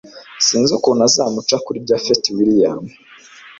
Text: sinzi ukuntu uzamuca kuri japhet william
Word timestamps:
sinzi 0.45 0.71
ukuntu 0.77 1.01
uzamuca 1.09 1.55
kuri 1.65 1.85
japhet 1.87 2.23
william 2.37 2.81